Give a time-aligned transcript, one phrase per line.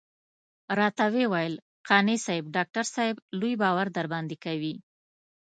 [0.79, 1.53] راته وويل
[1.87, 4.75] قانع صاحب ډاکټر صاحب لوی باور درباندې کوي.